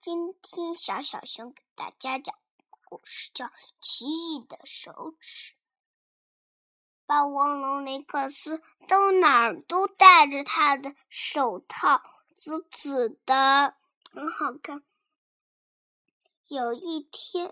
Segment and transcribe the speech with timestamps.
[0.00, 2.34] 今天小小熊给大家讲
[2.86, 3.44] 故事，叫
[3.82, 5.52] 《奇异的手指》。
[7.04, 12.00] 霸王龙雷克斯到哪儿都戴着他的手套，
[12.34, 13.74] 紫紫的，
[14.10, 14.82] 很好看。
[16.48, 17.50] 有一天，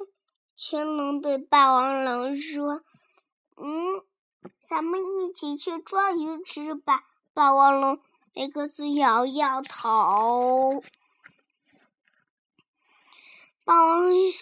[0.56, 2.82] 乾隆对霸王龙说
[3.60, 4.02] ：“嗯，
[4.66, 7.04] 咱们一起去抓鱼吃吧。”
[7.34, 8.00] 霸王龙
[8.32, 10.82] 雷克斯摇摇头。
[13.68, 14.32] 霸王龙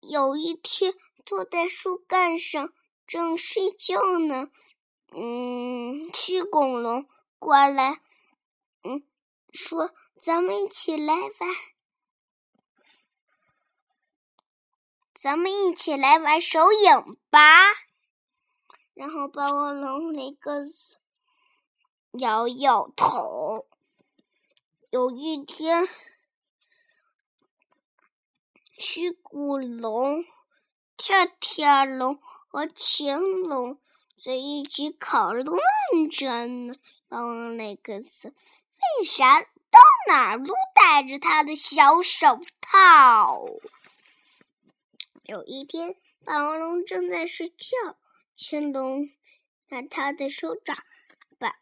[0.00, 0.94] 有一天
[1.26, 2.72] 坐在树干上
[3.06, 4.50] 正睡觉呢，
[5.12, 7.06] 嗯，虚恐龙
[7.38, 8.00] 过来，
[8.82, 9.06] 嗯，
[9.52, 11.50] 说：“咱们一起来玩，
[15.12, 17.38] 咱们一起来玩手影吧。”
[18.96, 20.64] 然后霸王龙那个
[22.12, 23.66] 摇摇头。
[24.88, 25.86] 有一天。
[28.80, 30.24] 虚骨龙、
[30.96, 33.78] 跳跳龙和乾隆
[34.18, 35.60] 在一起讨论
[36.10, 36.74] 着呢。
[37.06, 43.44] 霸王雷克斯为啥到哪儿都戴着他的小手套？
[45.24, 47.98] 有一天，霸王龙正在睡觉，
[48.34, 49.10] 乾隆
[49.68, 50.74] 拿他的手掌
[51.38, 51.56] 把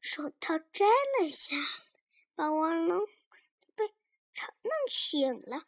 [0.00, 0.84] 手套摘
[1.20, 1.54] 了下，
[2.34, 3.06] 霸王龙
[3.76, 3.86] 被
[4.32, 5.62] 吵弄醒了。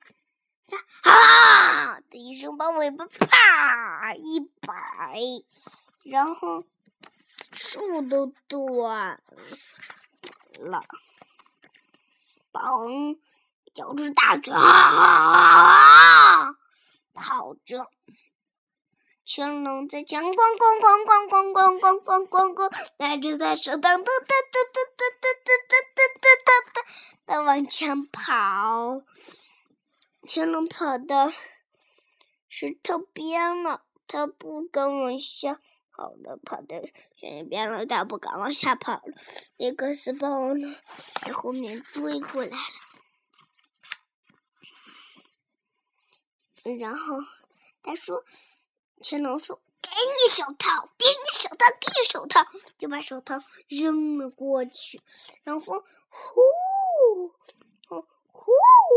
[1.03, 2.00] 啊！
[2.11, 5.20] 的一声，把尾巴啪一摆，
[6.03, 6.64] 然后
[7.53, 9.22] 树都断
[10.59, 10.83] 了。
[12.53, 13.17] 王
[13.75, 16.55] 咬着大嘴，啊！
[17.14, 17.91] 跑着。
[19.25, 20.34] 青龙在前咣咣
[20.81, 24.09] 咣咣咣咣咣咣咣咣，拿着他手当噔噔噔
[24.72, 25.48] 噔噔噔噔
[25.97, 26.48] 噔噔噔
[27.27, 29.03] 噔，往前跑。
[30.27, 31.32] 乾隆跑到
[32.48, 35.60] 石头边了，他不敢往下
[35.92, 36.76] 跑了，跑到
[37.14, 39.15] 悬崖边了，他不敢往下跑了。
[39.56, 40.75] 那个死霸王龙
[41.22, 42.56] 在后面追过来
[46.65, 47.16] 了，然后
[47.82, 48.25] 他说
[49.00, 52.44] ：“乾隆说，给你手套，给你手套，给你手套，
[52.76, 53.36] 就把手套
[53.69, 55.00] 扔了过去，
[55.44, 55.84] 然后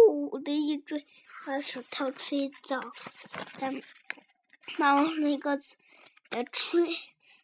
[0.09, 1.06] 呼。”呼的一追，
[1.46, 2.80] 把手套吹走。
[3.59, 3.81] 但
[4.78, 5.58] 霸王那个
[6.30, 6.88] 在吹，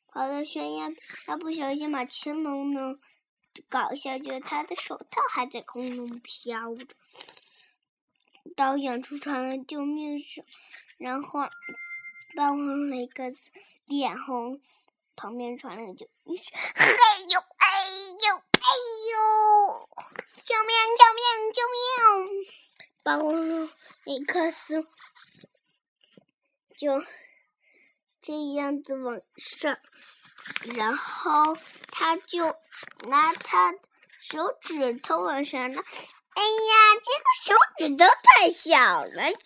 [0.08, 0.92] 跑到悬崖，
[1.26, 2.98] 他不小心把青龙呢
[3.70, 6.88] 搞下去，他的手套还在空中飘着。
[8.56, 10.44] 到远处传来救命声，
[10.98, 11.42] 然后
[12.36, 13.50] 霸王雷克斯
[13.86, 14.60] 脸红，
[15.16, 16.86] 旁边传来救命声：“哎
[17.30, 17.68] 呦，哎
[18.28, 18.68] 呦，哎
[19.12, 19.90] 呦！
[20.46, 22.46] 救命，救命，救命！”
[23.04, 23.70] 霸王龙
[24.04, 24.88] 雷克斯
[26.78, 27.02] 就
[28.22, 29.80] 这样子往上，
[30.76, 31.58] 然后
[31.92, 32.56] 他就
[33.08, 33.74] 拿他
[34.20, 35.82] 手指头往上拉。
[35.82, 39.38] 哎呀，这个手指头太小了呀，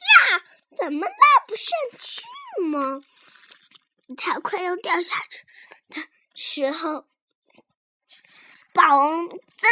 [0.76, 2.26] 怎么拉不上去
[2.70, 3.02] 吗？
[4.18, 5.46] 他快要掉下去
[5.90, 6.02] 的
[6.36, 7.06] 时候，
[8.74, 9.68] 霸王滋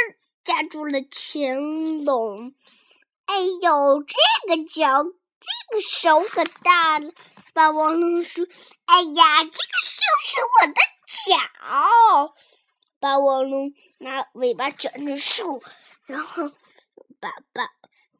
[0.47, 2.55] 夹住了乾隆。
[3.25, 4.15] 哎呦，这
[4.47, 7.11] 个脚，这个手可大了！
[7.51, 8.47] 霸王龙说
[8.87, 9.51] ：“哎呀，这个
[9.83, 10.73] 手是我的
[11.05, 12.33] 脚。”
[12.97, 15.61] 霸王龙拿尾巴卷着树，
[16.05, 16.47] 然后
[17.19, 17.65] 把把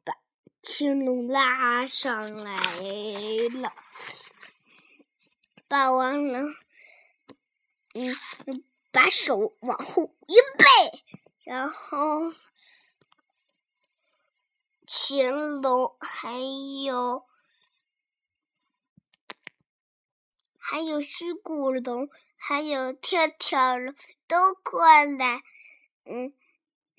[0.04, 0.14] 把
[0.62, 2.60] 青龙拉上来
[3.54, 3.72] 了。
[5.70, 6.54] 霸王龙，
[7.94, 10.66] 嗯，把手往后一背，
[11.48, 12.34] 然后。
[14.90, 16.40] 乾隆还
[16.86, 17.26] 有
[20.58, 23.94] 还有虚骨龙，还有跳跳龙
[24.28, 25.42] 都过来，
[26.06, 26.34] 嗯，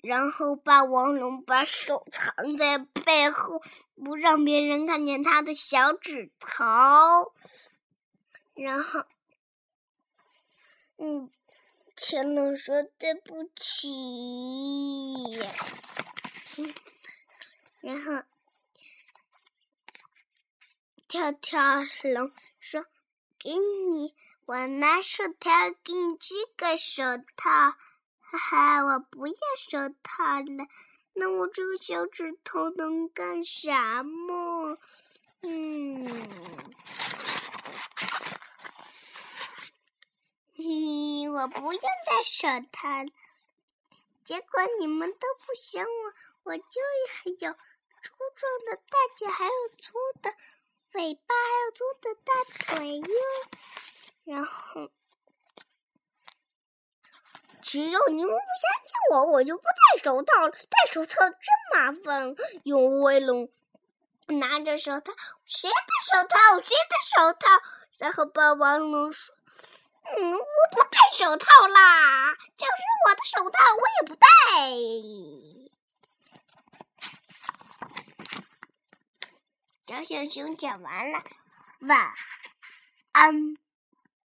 [0.03, 3.59] 然后霸王龙把手藏在背后，
[3.95, 6.63] 不让别人看见他的小指头，
[8.53, 9.03] 然后，
[10.97, 11.31] 嗯，
[12.11, 13.87] 乾隆说对不起，
[17.81, 18.23] 然后，
[21.07, 22.83] 跳跳龙说
[23.37, 24.15] ：“给你，
[24.47, 25.51] 我拿手套
[25.83, 27.03] 给你织个手
[27.35, 27.75] 套。”
[28.17, 30.67] 哈哈，我不要手套了。
[31.13, 34.79] 那我这个小指头能干啥么？
[35.43, 36.27] 嗯，
[40.61, 43.09] 嘿，我不用戴手套了。
[44.25, 46.13] 结果你们都不想我，
[46.51, 46.81] 我就
[47.39, 47.53] 有。
[48.01, 50.35] 粗壮的大脚，还有粗的
[50.91, 53.07] 尾巴，还有粗的大腿哟。
[54.25, 54.91] 然后，
[57.61, 60.51] 只有你们不相信我，我就不戴手套了。
[60.51, 61.39] 戴手套真
[61.73, 63.49] 麻烦，用威龙
[64.27, 65.13] 拿着手套，
[65.45, 66.37] 谁的手套？
[66.61, 67.47] 谁的手套？
[67.97, 69.33] 然后霸王龙说
[70.17, 70.39] ：“嗯，我
[70.71, 72.71] 不戴手套啦，就是
[73.05, 74.27] 我的手套，我也不戴。”
[79.87, 81.23] 小小熊讲完了，
[81.79, 82.13] 晚
[83.11, 83.57] 安。